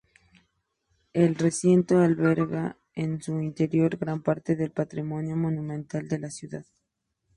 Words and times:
El 1.13 1.35
recinto 1.35 1.99
alberga 1.99 2.75
en 2.95 3.21
su 3.21 3.39
interior 3.39 3.97
gran 3.97 4.23
parte 4.23 4.55
del 4.55 4.71
patrimonio 4.71 5.35
monumental 5.35 6.07
de 6.07 6.17
la 6.17 6.31
ciudad. 6.31 6.65